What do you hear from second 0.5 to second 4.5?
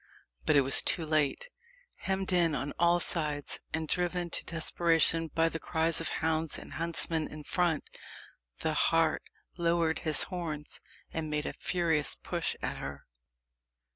it was too late. Hemmed in on all sides, and driven to